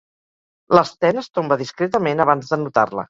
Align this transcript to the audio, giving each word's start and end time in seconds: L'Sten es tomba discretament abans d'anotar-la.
L'Sten 0.75 1.21
es 1.23 1.29
tomba 1.39 1.59
discretament 1.63 2.25
abans 2.27 2.51
d'anotar-la. 2.55 2.99